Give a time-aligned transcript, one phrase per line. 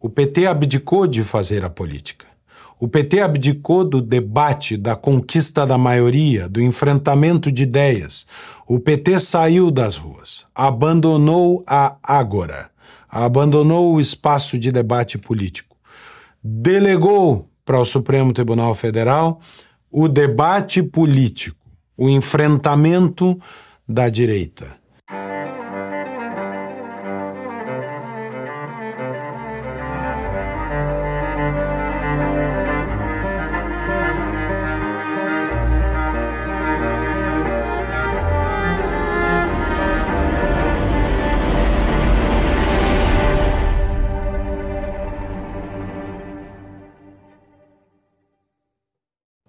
[0.00, 2.24] O PT abdicou de fazer a política.
[2.78, 8.28] O PT abdicou do debate, da conquista da maioria, do enfrentamento de ideias.
[8.64, 12.70] O PT saiu das ruas, abandonou a Ágora,
[13.08, 15.76] abandonou o espaço de debate político,
[16.44, 19.40] delegou para o Supremo Tribunal Federal
[19.90, 21.58] o debate político,
[21.96, 23.36] o enfrentamento
[23.88, 24.76] da direita.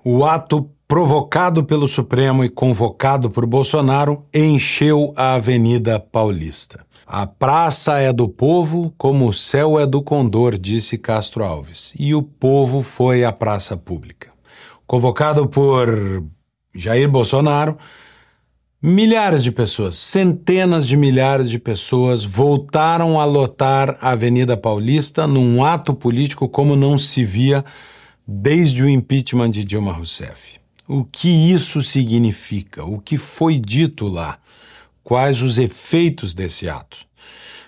[0.04, 6.86] O ato provocado pelo Supremo e convocado por Bolsonaro encheu a Avenida Paulista.
[7.06, 11.94] A praça é do povo, como o céu é do condor, disse Castro Alves.
[12.00, 14.30] E o povo foi à praça pública.
[14.88, 16.24] Convocado por
[16.74, 17.78] Jair Bolsonaro,
[18.82, 25.64] milhares de pessoas, centenas de milhares de pessoas voltaram a lotar a Avenida Paulista num
[25.64, 27.66] ato político como não se via
[28.32, 30.60] desde o impeachment de Dilma Rousseff.
[30.88, 32.86] O que isso significa?
[32.86, 34.38] O que foi dito lá?
[35.04, 37.00] Quais os efeitos desse ato?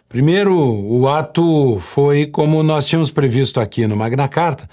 [0.08, 4.70] Primeiro, o ato foi, como nós tínhamos previsto aqui no Magna Carta,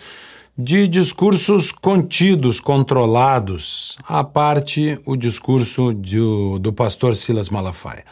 [0.57, 8.05] de discursos contidos, controlados, à parte o discurso do pastor Silas Malafaia.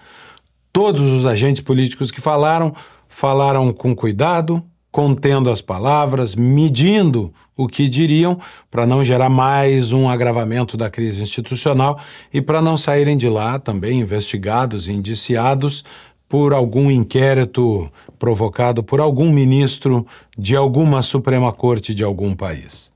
[0.73, 2.75] Todos os agentes políticos que falaram,
[3.07, 8.39] falaram com cuidado, contendo as palavras, medindo o que diriam,
[8.71, 11.99] para não gerar mais um agravamento da crise institucional
[12.33, 15.85] e para não saírem de lá também investigados e indiciados
[16.29, 22.93] por algum inquérito provocado por algum ministro de alguma Suprema Corte de algum país.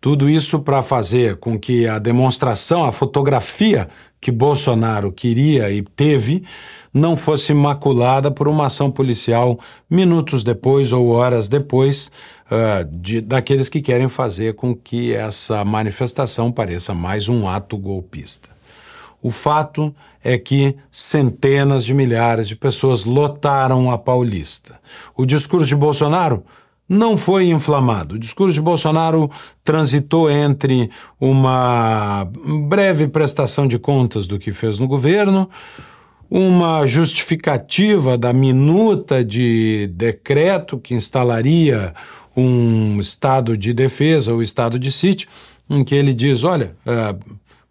[0.00, 3.88] Tudo isso para fazer com que a demonstração, a fotografia
[4.20, 6.42] que Bolsonaro queria e teve,
[6.94, 9.58] não fosse maculada por uma ação policial
[9.90, 12.12] minutos depois ou horas depois
[12.46, 18.48] uh, de, daqueles que querem fazer com que essa manifestação pareça mais um ato golpista.
[19.20, 24.78] O fato é que centenas de milhares de pessoas lotaram a Paulista.
[25.16, 26.44] O discurso de Bolsonaro
[26.88, 28.14] não foi inflamado.
[28.14, 29.30] O discurso de Bolsonaro
[29.64, 32.28] transitou entre uma
[32.68, 35.48] breve prestação de contas do que fez no governo,
[36.36, 41.94] uma justificativa da minuta de decreto que instalaria
[42.36, 45.28] um estado de defesa ou estado de sítio,
[45.70, 47.14] em que ele diz, olha, é,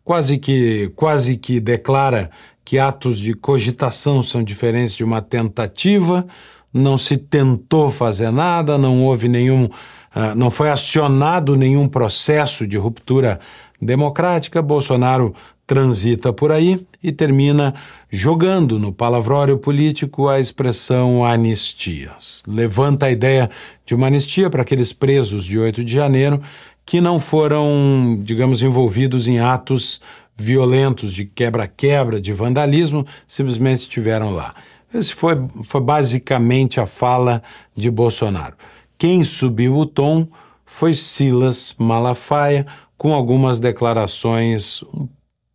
[0.02, 2.32] quase que quase que declara
[2.64, 6.26] que atos de cogitação são diferentes de uma tentativa,
[6.74, 12.78] não se tentou fazer nada, não houve nenhum, uh, não foi acionado nenhum processo de
[12.78, 13.42] ruptura
[13.82, 14.62] democrática.
[14.62, 15.36] Bolsonaro
[15.66, 17.74] transita por aí e termina
[18.10, 22.12] jogando no palavrório político a expressão anistia.
[22.48, 23.50] Levanta a ideia
[23.86, 26.42] de uma anistia para aqueles presos de 8 de janeiro
[26.86, 30.02] que não foram, digamos, envolvidos em atos
[30.36, 34.54] violentos de quebra-quebra, de vandalismo, simplesmente estiveram lá.
[34.94, 37.42] Esse foi, foi basicamente a fala
[37.76, 38.56] de Bolsonaro.
[38.98, 40.28] Quem subiu o tom
[40.66, 42.66] foi Silas Malafaia,
[42.98, 45.08] com algumas declarações um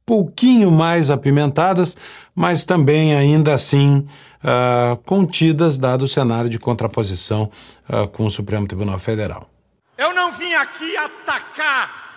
[0.09, 1.95] pouquinho mais apimentadas,
[2.35, 4.09] mas também ainda assim
[4.43, 7.53] uh, contidas, dado o cenário de contraposição
[7.91, 9.51] uh, com o Supremo Tribunal Federal.
[9.99, 12.09] Eu não vim aqui atacar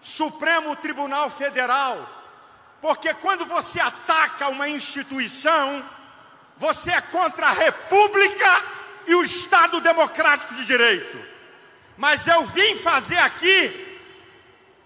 [0.00, 2.08] Supremo Tribunal Federal,
[2.80, 5.82] porque quando você ataca uma instituição,
[6.56, 8.62] você é contra a República
[9.08, 11.18] e o Estado Democrático de Direito.
[11.96, 13.93] Mas eu vim fazer aqui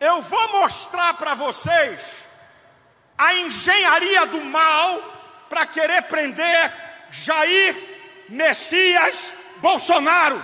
[0.01, 1.99] eu vou mostrar para vocês
[3.17, 5.03] a engenharia do mal
[5.49, 6.73] para querer prender
[7.11, 7.75] Jair
[8.29, 10.41] Messias Bolsonaro.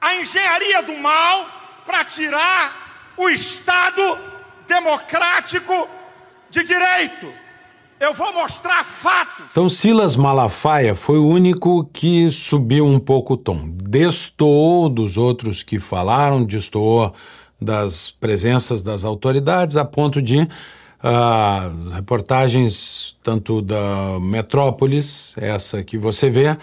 [0.00, 1.48] A engenharia do mal
[1.86, 4.18] para tirar o Estado
[4.68, 5.88] democrático
[6.50, 7.32] de direito.
[7.98, 9.46] Eu vou mostrar fatos.
[9.50, 13.62] Então, Silas Malafaia foi o único que subiu um pouco o tom.
[13.66, 17.14] Destoou dos outros que falaram, destoou
[17.60, 20.48] das presenças das autoridades, a ponto de
[21.04, 26.56] uh, reportagens tanto da Metrópolis, essa que você vê,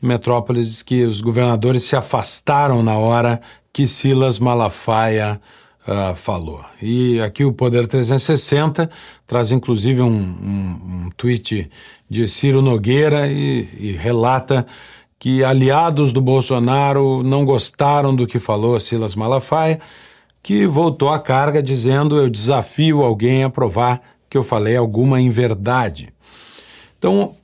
[0.00, 3.40] Metrópolis, que os governadores se afastaram na hora
[3.72, 5.40] que Silas Malafaia
[5.88, 6.64] uh, falou.
[6.80, 8.90] E aqui o Poder 360
[9.26, 11.70] traz inclusive um, um, um tweet
[12.08, 14.66] de Ciro Nogueira e, e relata
[15.18, 19.80] que aliados do Bolsonaro não gostaram do que falou Silas Malafaia,
[20.44, 26.12] que voltou à carga dizendo: Eu desafio alguém a provar que eu falei alguma inverdade.
[26.98, 27.34] Então,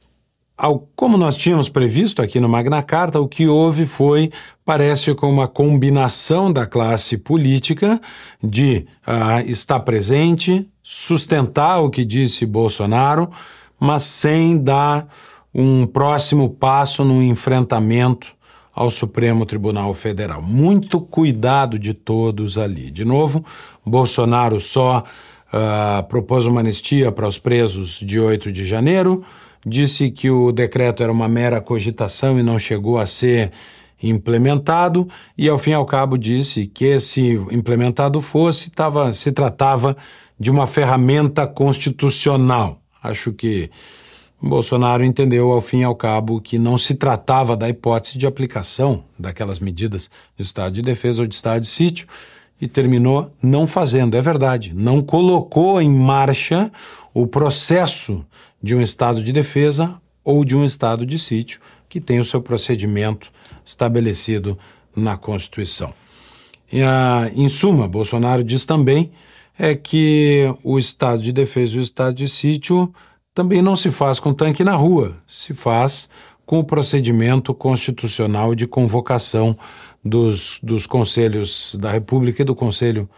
[0.57, 4.31] ao, como nós tínhamos previsto aqui no Magna Carta, o que houve foi,
[4.67, 7.99] parece com uma combinação da classe política
[8.43, 13.31] de uh, estar presente, sustentar o que disse Bolsonaro,
[13.79, 15.09] mas sem dar
[15.55, 18.29] um próximo passo no enfrentamento
[18.81, 20.41] ao Supremo Tribunal Federal.
[20.41, 22.91] Muito cuidado de todos ali.
[22.91, 23.45] De novo,
[23.85, 25.05] Bolsonaro só
[25.53, 29.23] uh, propôs uma anistia para os presos de 8 de janeiro
[29.67, 33.53] disse que o decreto era uma mera cogitação e não chegou a ser
[34.03, 35.07] implementado,
[35.37, 39.95] e ao fim e ao cabo disse que se implementado fosse, tava, se tratava
[40.39, 42.81] de uma ferramenta constitucional.
[43.03, 43.71] Acho que
[44.43, 49.05] Bolsonaro entendeu ao fim e ao cabo que não se tratava da hipótese de aplicação
[49.19, 52.07] daquelas medidas de estado de defesa ou de estado de sítio
[52.61, 54.17] e terminou não fazendo.
[54.17, 56.73] É verdade, não colocou em marcha
[57.13, 58.25] o processo
[58.63, 62.41] de um estado de defesa ou de um estado de sítio que tem o seu
[62.41, 63.31] procedimento
[63.65, 64.59] estabelecido
[64.95, 65.93] na Constituição.
[66.73, 69.11] E, a, em suma, Bolsonaro diz também
[69.59, 72.93] é que o estado de defesa e o estado de sítio
[73.35, 76.09] também não se faz com tanque na rua, se faz
[76.45, 79.57] com o procedimento constitucional de convocação
[80.05, 83.09] dos, dos conselhos da República e do Conselho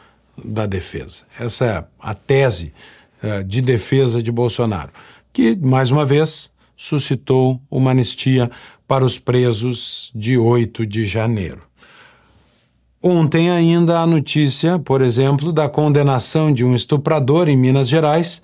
[0.45, 1.25] da Defesa.
[1.39, 2.75] Essa é a tese
[3.23, 4.93] uh, de defesa de Bolsonaro
[5.33, 8.51] que, mais uma vez, suscitou uma anistia
[8.87, 11.63] para os presos de 8 de janeiro.
[13.03, 18.43] Ontem ainda a notícia, por exemplo, da condenação de um estuprador em Minas Gerais,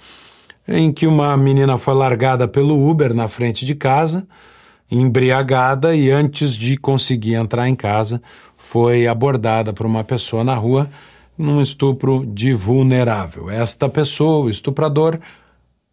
[0.68, 4.28] em que uma menina foi largada pelo Uber na frente de casa,
[4.90, 8.20] embriagada e antes de conseguir entrar em casa,
[8.56, 10.90] foi abordada por uma pessoa na rua
[11.36, 13.48] num estupro de vulnerável.
[13.48, 15.18] Esta pessoa, o estuprador,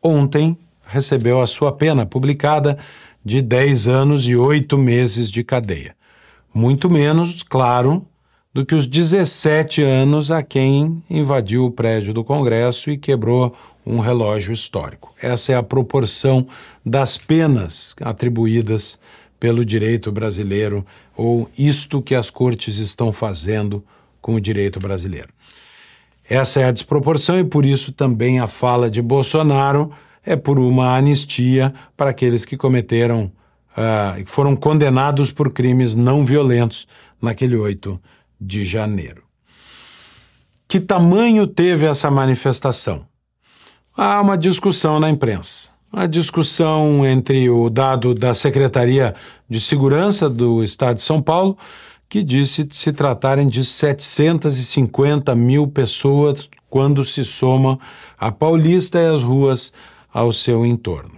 [0.04, 2.78] ontem recebeu a sua pena publicada
[3.24, 5.96] de 10 anos e 8 meses de cadeia.
[6.54, 8.06] Muito menos, claro,
[8.54, 13.56] do que os 17 anos a quem invadiu o prédio do Congresso e quebrou
[13.86, 15.14] um relógio histórico.
[15.22, 16.48] Essa é a proporção
[16.86, 19.00] das penas atribuídas
[19.40, 20.86] pelo direito brasileiro,
[21.16, 23.84] ou isto que as cortes estão fazendo
[24.22, 25.30] com o direito brasileiro.
[26.28, 29.92] Essa é a desproporção e por isso também a fala de Bolsonaro
[30.26, 33.32] é por uma anistia para aqueles que cometeram,
[33.78, 36.88] uh, foram condenados por crimes não violentos
[37.22, 38.02] naquele 8
[38.42, 39.24] de janeiro.
[40.68, 43.06] Que tamanho teve essa manifestação?
[43.98, 45.72] Há uma discussão na imprensa.
[45.90, 49.16] A discussão entre o dado da Secretaria
[49.50, 51.58] de Segurança do Estado de São Paulo,
[52.10, 57.80] que disse se tratarem de 750 mil pessoas quando se soma
[58.20, 59.72] a Paulista e as ruas
[60.14, 61.18] ao seu entorno.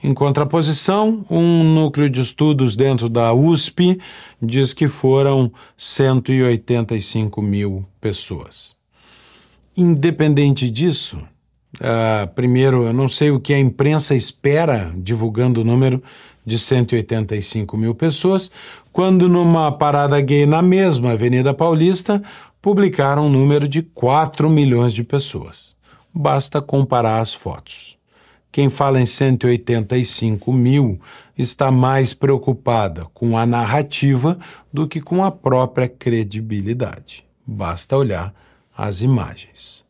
[0.00, 3.98] Em contraposição, um núcleo de estudos dentro da USP
[4.40, 8.76] diz que foram 185 mil pessoas.
[9.76, 11.18] Independente disso,
[11.80, 16.02] uh, primeiro, eu não sei o que a imprensa espera divulgando o número
[16.44, 18.50] de 185 mil pessoas,
[18.92, 22.22] quando numa parada gay na mesma Avenida Paulista
[22.60, 25.74] publicaram um número de 4 milhões de pessoas.
[26.12, 27.98] Basta comparar as fotos.
[28.52, 31.00] Quem fala em 185 mil
[31.36, 34.38] está mais preocupada com a narrativa
[34.72, 37.24] do que com a própria credibilidade.
[37.44, 38.32] Basta olhar
[38.76, 39.84] as imagens.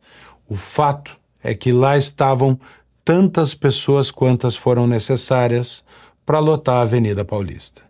[0.48, 2.58] O fato é que lá estavam
[3.04, 5.84] tantas pessoas quantas foram necessárias
[6.24, 7.82] para lotar a Avenida Paulista.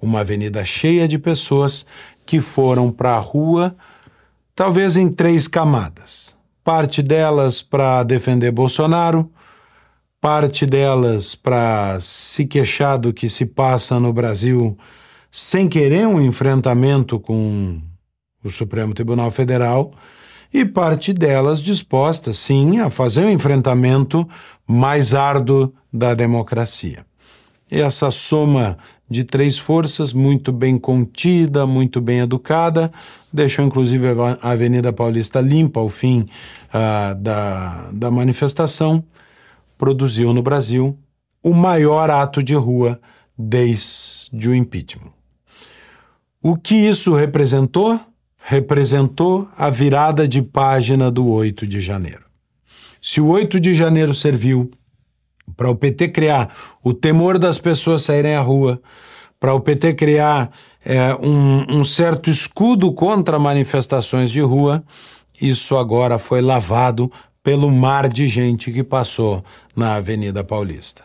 [0.00, 1.86] Uma avenida cheia de pessoas
[2.26, 3.74] que foram para a rua,
[4.54, 6.36] talvez em três camadas.
[6.62, 9.32] Parte delas para defender Bolsonaro,
[10.20, 14.76] parte delas para se queixar do que se passa no Brasil
[15.30, 17.80] sem querer um enfrentamento com
[18.44, 19.92] o Supremo Tribunal Federal
[20.52, 24.28] e parte delas disposta, sim, a fazer um enfrentamento
[24.66, 27.04] mais árduo da democracia.
[27.70, 28.78] Essa soma
[29.10, 32.90] de três forças, muito bem contida, muito bem educada,
[33.32, 34.06] deixou inclusive
[34.40, 36.20] a Avenida Paulista limpa ao fim
[36.68, 39.04] uh, da, da manifestação
[39.78, 40.98] produziu no Brasil
[41.42, 43.00] o maior ato de rua
[43.38, 45.12] desde o impeachment.
[46.42, 47.98] O que isso representou?
[48.50, 52.24] Representou a virada de página do 8 de janeiro.
[52.98, 54.70] Se o 8 de janeiro serviu
[55.54, 58.80] para o PT criar o temor das pessoas saírem à rua,
[59.38, 60.50] para o PT criar
[60.82, 64.82] é, um, um certo escudo contra manifestações de rua,
[65.38, 67.12] isso agora foi lavado
[67.42, 69.44] pelo mar de gente que passou
[69.76, 71.04] na Avenida Paulista.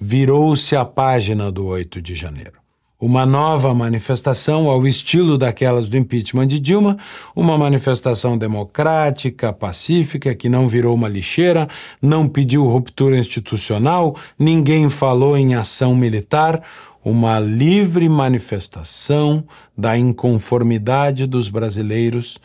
[0.00, 2.58] Virou-se a página do 8 de janeiro
[3.00, 6.96] uma nova manifestação ao estilo daquelas do impeachment de Dilma,
[7.34, 11.68] uma manifestação democrática, pacífica, que não virou uma lixeira,
[12.02, 16.60] não pediu ruptura institucional, ninguém falou em ação militar,
[17.04, 19.44] uma livre manifestação
[19.76, 22.38] da inconformidade dos brasileiros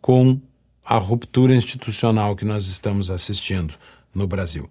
[0.00, 0.40] com
[0.84, 3.74] a ruptura institucional que nós estamos assistindo
[4.14, 4.70] no Brasil.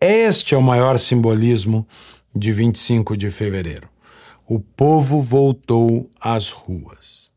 [0.00, 1.86] Este é o maior simbolismo
[2.34, 3.93] de 25 de fevereiro
[4.48, 7.32] o povo voltou às ruas.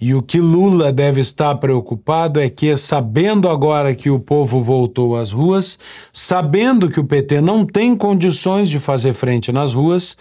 [0.00, 5.16] E o que Lula deve estar preocupado é que, sabendo agora que o povo voltou
[5.16, 5.78] às ruas,
[6.12, 10.16] sabendo que o PT não tem condições de fazer frente nas ruas,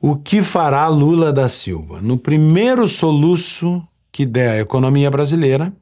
[0.00, 2.00] o que fará Lula da Silva?
[2.00, 5.72] No primeiro soluço que der a economia brasileira,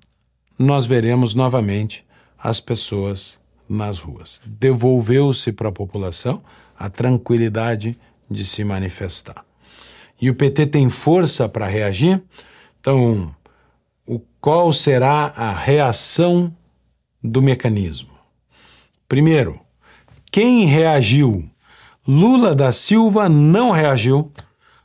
[0.58, 2.04] nós veremos novamente
[2.38, 4.40] as pessoas nas ruas.
[4.46, 6.42] Devolveu-se para a população
[6.78, 7.99] a tranquilidade
[8.30, 9.44] de se manifestar.
[10.20, 12.22] E o PT tem força para reagir?
[12.80, 13.34] Então,
[14.06, 16.54] o, qual será a reação
[17.22, 18.14] do mecanismo?
[19.08, 19.60] Primeiro,
[20.30, 21.48] quem reagiu?
[22.06, 24.30] Lula da Silva não reagiu.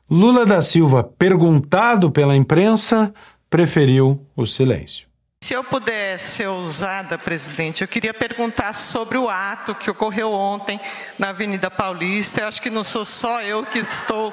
[0.10, 3.14] Lula da Silva, perguntado pela imprensa,
[3.50, 5.09] preferiu o silêncio.
[5.50, 10.80] Se eu puder ser ousada, presidente, eu queria perguntar sobre o ato que ocorreu ontem
[11.18, 12.42] na Avenida Paulista.
[12.42, 14.32] Eu acho que não sou só eu que estou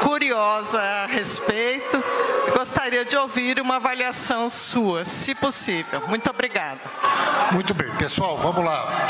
[0.00, 2.00] curiosa a respeito.
[2.56, 6.06] Gostaria de ouvir uma avaliação sua, se possível.
[6.06, 6.80] Muito obrigada.
[7.50, 9.08] Muito bem, pessoal, vamos lá.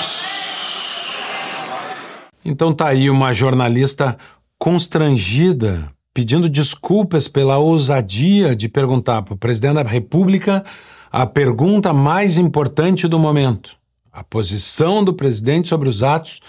[2.43, 4.17] Então tá aí uma jornalista
[4.59, 10.65] constrangida, pedindo desculpas pela ousadia de perguntar para o presidente da República
[11.13, 13.77] a pergunta mais importante do momento:
[14.11, 16.41] a posição do presidente sobre os atos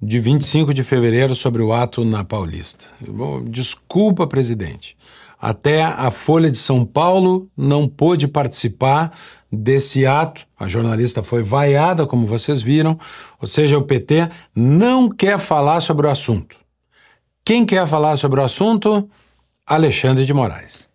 [0.00, 2.86] de 25 de fevereiro sobre o ato na Paulista.
[3.00, 4.96] Bom, desculpa, presidente.
[5.38, 9.18] Até a Folha de São Paulo não pôde participar
[9.50, 10.46] desse ato.
[10.58, 12.98] A jornalista foi vaiada, como vocês viram,
[13.40, 16.56] ou seja, o PT não quer falar sobre o assunto.
[17.44, 19.08] Quem quer falar sobre o assunto?
[19.66, 20.88] Alexandre de Moraes.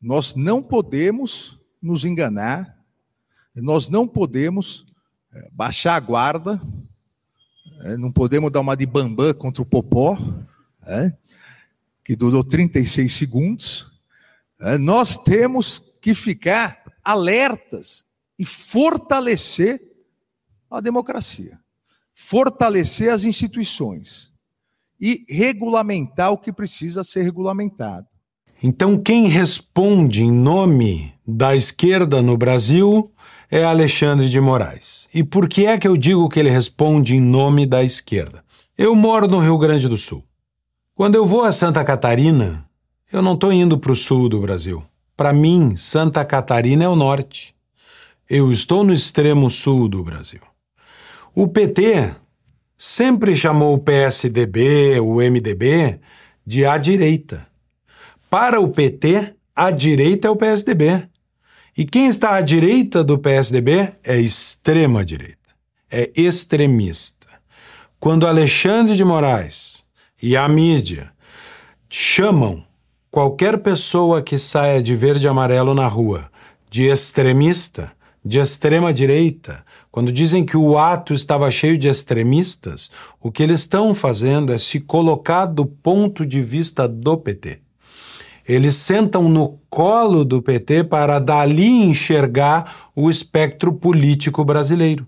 [0.00, 1.55] Nós não podemos
[1.86, 2.76] nos enganar,
[3.54, 4.84] nós não podemos
[5.32, 6.60] eh, baixar a guarda,
[7.84, 10.18] eh, não podemos dar uma de bambam contra o Popó,
[10.84, 11.12] é,
[12.04, 13.90] que durou 36 segundos.
[14.80, 18.04] Nós temos que ficar alertas
[18.38, 19.80] e fortalecer
[20.70, 21.58] a democracia,
[22.14, 24.32] fortalecer as instituições
[25.00, 28.06] e regulamentar o que precisa ser regulamentado.
[28.62, 33.10] Então, quem responde em nome da esquerda no Brasil
[33.50, 35.08] é Alexandre de Moraes.
[35.12, 38.42] E por que é que eu digo que ele responde em nome da esquerda?
[38.76, 40.24] Eu moro no Rio Grande do Sul.
[40.94, 42.66] Quando eu vou a Santa Catarina,
[43.12, 44.82] eu não estou indo para o sul do Brasil.
[45.16, 47.54] Para mim, Santa Catarina é o norte.
[48.28, 50.40] Eu estou no extremo sul do Brasil.
[51.34, 52.14] O PT
[52.76, 56.00] sempre chamou o PSDB, o MDB,
[56.46, 57.46] de à direita.
[58.28, 61.08] Para o PT, a direita é o PSDB.
[61.78, 65.36] E quem está à direita do PSDB é extrema direita,
[65.90, 67.26] é extremista.
[68.00, 69.84] Quando Alexandre de Moraes
[70.22, 71.12] e a mídia
[71.88, 72.64] chamam
[73.10, 76.30] qualquer pessoa que saia de verde e amarelo na rua
[76.70, 77.92] de extremista,
[78.24, 82.90] de extrema direita, quando dizem que o ato estava cheio de extremistas,
[83.20, 87.65] o que eles estão fazendo é se colocar do ponto de vista do PT.
[88.48, 95.06] Eles sentam no colo do PT para dali enxergar o espectro político brasileiro.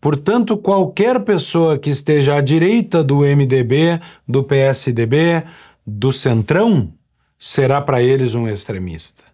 [0.00, 5.44] Portanto, qualquer pessoa que esteja à direita do MDB, do PSDB,
[5.86, 6.90] do Centrão,
[7.38, 9.24] será para eles um extremista.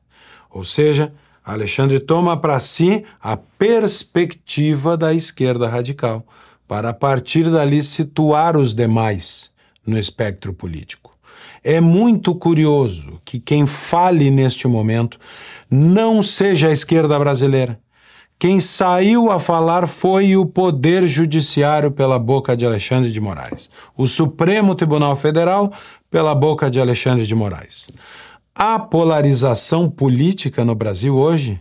[0.51, 1.13] Ou seja,
[1.45, 6.27] Alexandre toma para si a perspectiva da esquerda radical,
[6.67, 9.53] para a partir dali situar os demais
[9.87, 11.16] no espectro político.
[11.69, 15.19] É muito curioso que quem fale neste momento
[15.69, 17.81] não seja a esquerda brasileira.
[18.39, 24.07] Quem saiu a falar foi o Poder Judiciário pela boca de Alexandre de Moraes, o
[24.07, 25.73] Supremo Tribunal Federal
[26.09, 27.91] pela boca de Alexandre de Moraes.
[28.55, 31.61] A polarização política no Brasil hoje,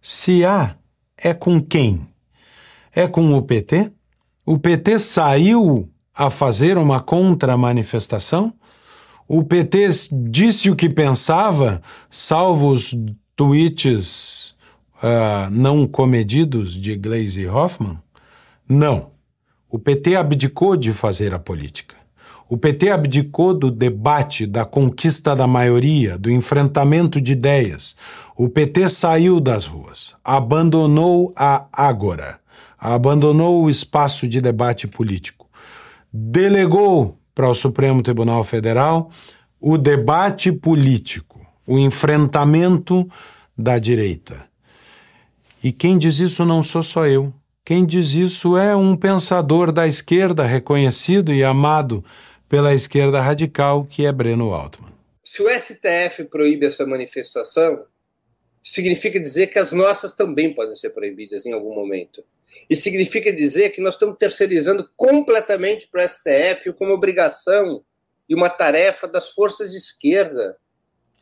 [0.00, 0.76] se há,
[1.18, 2.06] é com quem?
[2.94, 3.90] É com o PT?
[4.46, 8.54] O PT saiu a fazer uma contra-manifestação?
[9.32, 9.86] O PT
[10.28, 12.92] disse o que pensava, salvo os
[13.36, 14.56] tweets
[14.96, 17.96] uh, não comedidos de Glaze Hoffman?
[18.68, 19.12] Não.
[19.70, 21.94] O PT abdicou de fazer a política.
[22.48, 27.94] O PT abdicou do debate, da conquista da maioria, do enfrentamento de ideias.
[28.36, 32.40] O PT saiu das ruas, abandonou a Ágora,
[32.76, 35.48] abandonou o espaço de debate político,
[36.12, 39.10] delegou para o Supremo Tribunal Federal
[39.58, 43.10] o debate político, o enfrentamento
[43.56, 44.44] da direita.
[45.64, 47.32] E quem diz isso não sou só eu.
[47.64, 52.04] Quem diz isso é um pensador da esquerda reconhecido e amado
[52.46, 54.92] pela esquerda radical, que é Breno Altman.
[55.24, 57.84] Se o STF proíbe essa manifestação,
[58.62, 62.24] significa dizer que as nossas também podem ser proibidas em algum momento.
[62.68, 67.84] E significa dizer que nós estamos terceirizando completamente para o STF como obrigação
[68.28, 70.56] e uma tarefa das forças de esquerda.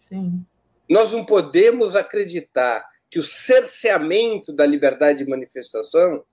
[0.09, 0.45] Sim.
[0.89, 6.25] Nós não podemos acreditar que o cerceamento da liberdade de manifestação,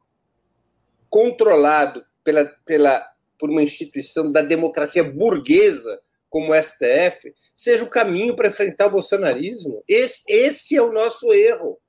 [1.09, 3.05] controlado pela, pela
[3.39, 5.99] por uma instituição da democracia burguesa
[6.35, 9.81] como o STF seja o caminho para enfrentar o bolsonarismo.
[9.87, 11.79] Esse, esse é o nosso erro.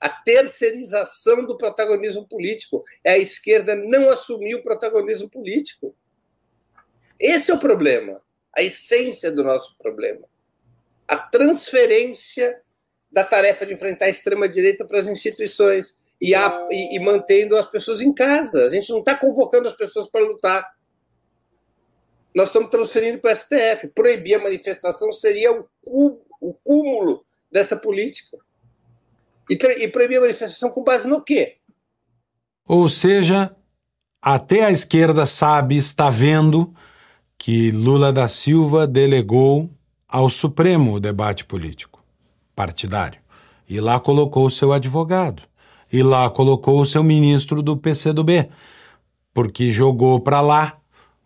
[0.00, 2.84] A terceirização do protagonismo político.
[3.02, 5.96] É a esquerda não assumir o protagonismo político.
[7.18, 8.22] Esse é o problema,
[8.56, 10.28] a essência do nosso problema.
[11.08, 12.62] A transferência
[13.10, 17.66] da tarefa de enfrentar a extrema-direita para as instituições e, a, e, e mantendo as
[17.66, 18.64] pessoas em casa.
[18.64, 20.64] A gente não está convocando as pessoas para lutar.
[22.34, 23.88] Nós estamos transferindo para o STF.
[23.94, 28.38] Proibir a manifestação seria o, o cúmulo dessa política.
[29.50, 31.56] E, e proibir a manifestação com base no quê?
[32.66, 33.54] Ou seja,
[34.20, 36.72] até a esquerda sabe, está vendo
[37.36, 39.68] que Lula da Silva delegou
[40.08, 42.02] ao Supremo o debate político
[42.54, 43.20] partidário.
[43.68, 45.42] E lá colocou o seu advogado
[45.92, 48.48] e lá colocou o seu ministro do PCdoB,
[49.34, 50.78] porque jogou para lá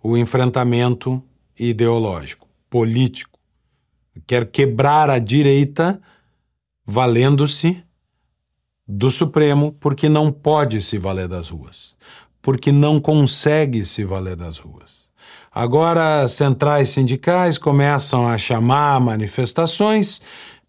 [0.08, 1.20] o enfrentamento
[1.58, 3.40] ideológico, político.
[4.24, 6.00] Quer quebrar a direita
[6.86, 7.82] valendo-se
[8.86, 11.96] do Supremo, porque não pode se valer das ruas,
[12.40, 15.10] porque não consegue se valer das ruas.
[15.52, 20.22] Agora, centrais sindicais começam a chamar manifestações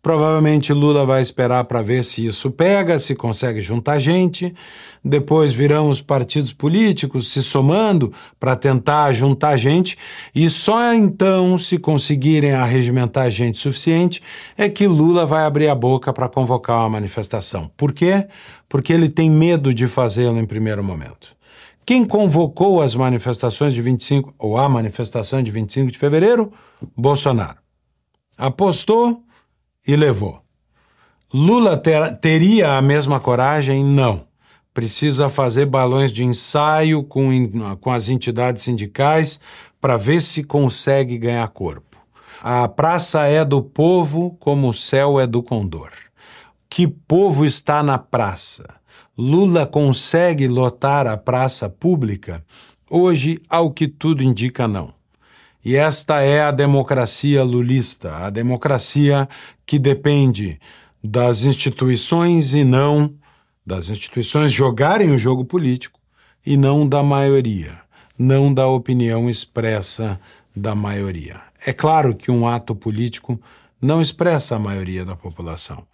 [0.07, 4.55] Provavelmente Lula vai esperar para ver se isso pega, se consegue juntar gente.
[5.03, 9.97] Depois virão os partidos políticos se somando para tentar juntar gente.
[10.33, 14.23] E só então, se conseguirem arregimentar gente suficiente,
[14.57, 17.69] é que Lula vai abrir a boca para convocar uma manifestação.
[17.75, 18.29] Por quê?
[18.69, 21.35] Porque ele tem medo de fazê-lo em primeiro momento.
[21.85, 26.49] Quem convocou as manifestações de 25, ou a manifestação de 25 de fevereiro?
[26.95, 27.57] Bolsonaro.
[28.37, 29.26] Apostou
[29.87, 30.41] e levou.
[31.33, 33.83] Lula ter, teria a mesma coragem?
[33.83, 34.27] Não.
[34.73, 37.29] Precisa fazer balões de ensaio com,
[37.79, 39.39] com as entidades sindicais
[39.81, 41.97] para ver se consegue ganhar corpo.
[42.41, 45.91] A praça é do povo como o céu é do condor.
[46.69, 48.75] Que povo está na praça?
[49.17, 52.45] Lula consegue lotar a praça pública?
[52.89, 54.93] Hoje, ao que tudo indica, não.
[55.63, 59.27] E esta é a democracia lulista, a democracia
[59.65, 60.59] que depende
[61.03, 63.13] das instituições e não
[63.65, 65.99] das instituições jogarem o jogo político
[66.45, 67.79] e não da maioria,
[68.17, 70.19] não da opinião expressa
[70.55, 71.41] da maioria.
[71.65, 73.39] É claro que um ato político
[73.81, 75.85] não expressa a maioria da população.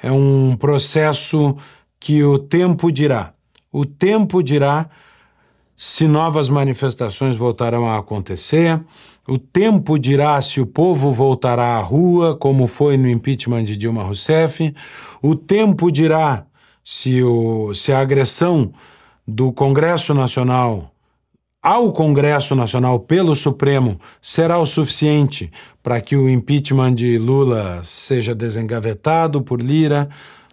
[0.00, 1.56] É um processo
[1.98, 3.34] que o tempo dirá.
[3.72, 4.88] O tempo dirá
[5.80, 8.80] se novas manifestações voltarão a acontecer.
[9.28, 14.02] O tempo dirá se o povo voltará à rua, como foi no impeachment de Dilma
[14.02, 14.74] Rousseff.
[15.22, 16.44] O tempo dirá
[16.84, 18.72] se, o, se a agressão
[19.24, 20.90] do Congresso Nacional
[21.62, 25.48] ao Congresso Nacional pelo Supremo será o suficiente
[25.80, 30.08] para que o impeachment de Lula seja desengavetado por Lira.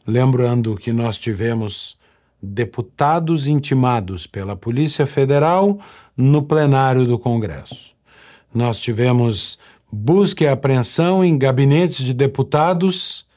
[0.06, 1.98] Lembrando que nós tivemos
[2.46, 5.80] deputados intimados pela Polícia Federal
[6.16, 7.94] no plenário do Congresso.
[8.54, 9.60] Nós tivemos
[9.92, 13.28] busca e apreensão em gabinetes de deputados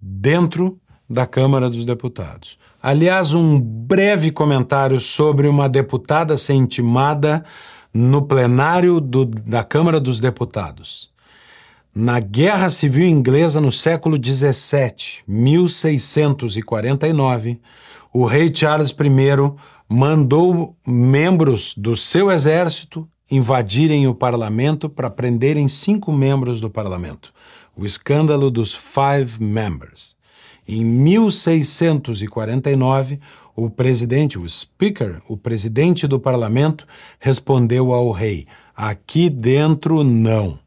[0.00, 2.58] dentro da Câmara dos Deputados.
[2.82, 7.44] Aliás, um breve comentário sobre uma deputada ser intimada
[7.94, 11.12] no plenário do, da Câmara dos Deputados.
[11.94, 17.60] Na Guerra Civil Inglesa, no século XVII, 1649,
[18.12, 19.08] o rei Charles I
[19.88, 27.32] mandou membros do seu exército invadirem o parlamento para prenderem cinco membros do parlamento.
[27.74, 30.14] O escândalo dos Five Members.
[30.68, 33.18] Em 1649,
[33.56, 36.86] o presidente, o speaker, o presidente do parlamento,
[37.18, 38.46] respondeu ao rei:
[38.76, 40.58] aqui dentro não.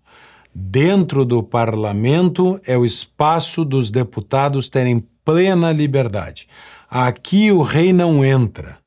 [0.54, 6.48] Dentro do parlamento é o espaço dos deputados terem plena liberdade.
[6.90, 8.78] Aqui o rei não entra.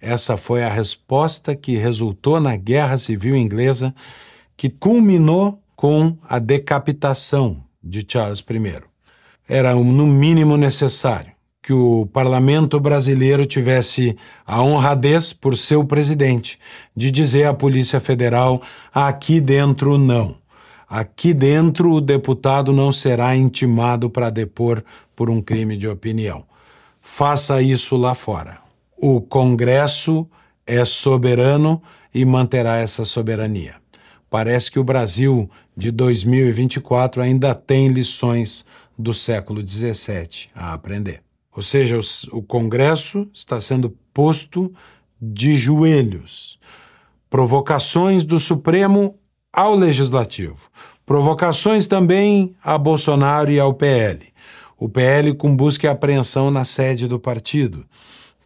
[0.00, 3.94] Essa foi a resposta que resultou na Guerra Civil Inglesa,
[4.56, 8.82] que culminou com a decapitação de Charles I.
[9.48, 16.58] Era no mínimo necessário que o parlamento brasileiro tivesse a honradez, por seu presidente,
[16.96, 20.36] de dizer à Polícia Federal: aqui dentro não.
[20.88, 24.82] Aqui dentro o deputado não será intimado para depor
[25.14, 26.44] por um crime de opinião.
[27.12, 28.58] Faça isso lá fora.
[28.96, 30.30] O Congresso
[30.64, 31.82] é soberano
[32.14, 33.74] e manterá essa soberania.
[34.30, 38.64] Parece que o Brasil de 2024 ainda tem lições
[38.96, 41.20] do século XVII a aprender.
[41.54, 41.98] Ou seja,
[42.32, 44.72] o, Congresso está sendo posto
[45.20, 46.60] de joelhos.
[47.28, 49.18] Provocações do Supremo
[49.52, 50.70] ao Legislativo.
[51.04, 54.29] Provocações também a Bolsonaro e ao PL.
[54.80, 57.86] O PL com busca e apreensão na sede do partido,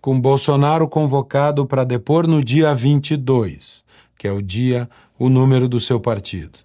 [0.00, 3.82] com Bolsonaro convocado para depor no dia 22,
[4.18, 6.58] que é o dia, o número do seu partido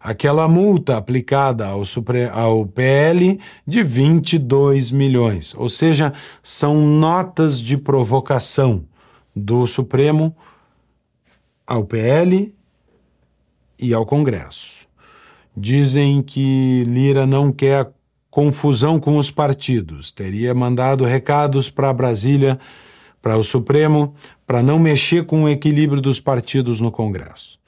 [0.00, 5.54] aquela multa aplicada ao, Supre ao PL de 22 milhões.
[5.54, 8.84] Ou seja, são notas de provocação
[9.36, 10.34] do Supremo
[11.66, 12.54] ao PL
[13.78, 14.88] e ao Congresso.
[15.54, 17.92] Dizem que Lira não quer
[18.30, 22.58] confusão com os partidos, teria mandado recados para Brasília,
[23.20, 24.14] para o Supremo,
[24.46, 27.58] para não mexer com o equilíbrio dos partidos no Congresso.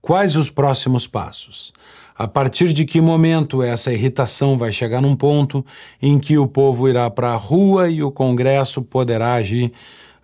[0.00, 1.72] Quais os próximos passos?
[2.14, 5.64] A partir de que momento essa irritação vai chegar num ponto
[6.00, 9.72] em que o povo irá para a rua e o Congresso poderá agir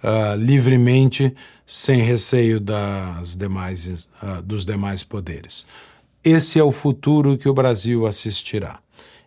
[0.05, 1.35] uh, livremente,
[1.67, 5.67] sem receio das demais, uh, dos demais poderes?
[6.23, 8.79] Esse é o futuro que o Brasil assistirá.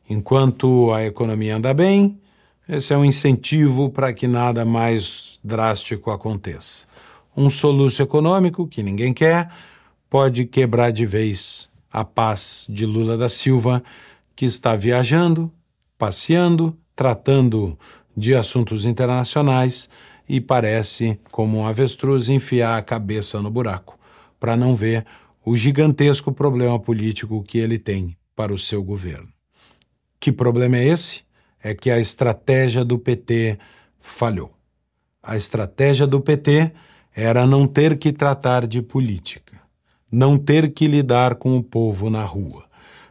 [0.10, 2.20] Enquanto a economia anda bem,
[2.68, 6.86] esse é um incentivo para que nada mais drástico aconteça.
[7.36, 9.50] Um soluço econômico que ninguém quer
[10.10, 13.84] pode quebrar de vez a paz de Lula da Silva,
[14.36, 15.52] que está viajando,
[15.98, 17.78] passeando, tratando
[18.16, 19.90] de assuntos internacionais
[20.28, 23.98] e parece, como um avestruz, enfiar a cabeça no buraco
[24.40, 25.06] para não ver
[25.46, 29.33] o gigantesco problema político que ele tem para o seu governo.
[30.24, 31.24] Que problema é esse?
[31.62, 33.60] É que a estratégia do PT
[34.00, 34.54] falhou.
[35.22, 36.72] A estratégia do PT
[37.14, 39.62] era não ter que tratar de política
[40.14, 42.66] não ter que lidar com o povo na rua,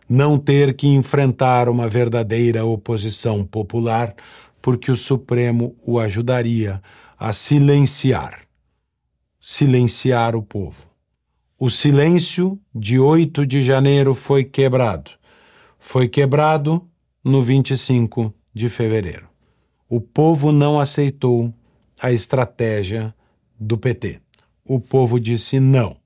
[0.09, 4.15] não ter que enfrentar uma verdadeira oposição popular,
[4.63, 6.81] porque o Supremo o ajudaria
[7.19, 8.43] a silenciar
[9.41, 10.89] silenciar o povo.
[11.59, 15.11] O silêncio de 8 de janeiro foi quebrado.
[15.81, 16.89] Foi quebrado
[17.25, 19.29] no 25 de fevereiro.
[19.89, 21.53] O povo não aceitou
[22.01, 23.15] a estratégia
[23.59, 24.21] do PT.
[24.65, 26.03] O povo disse não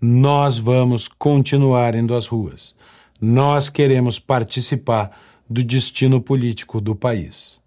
[0.00, 2.74] nós vamos continuar indo às ruas.
[3.20, 5.14] Nós queremos participar
[5.48, 7.60] do destino político do país.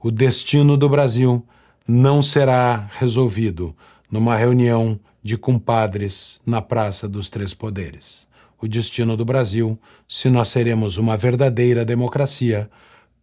[0.00, 1.44] O destino do Brasil
[1.86, 3.76] não será resolvido
[4.10, 8.25] numa reunião de compadres na Praça dos Três Poderes.
[8.60, 12.70] O destino do Brasil, se nós seremos uma verdadeira democracia,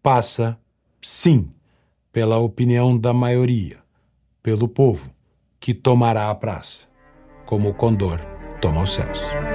[0.02, 0.58] passa,
[1.02, 1.50] sim,
[2.12, 3.80] pela opinião da maioria,
[4.43, 5.12] pelo povo,
[5.60, 6.88] que tomará a praça,
[7.46, 8.19] como o condor
[8.62, 9.53] toma os céus.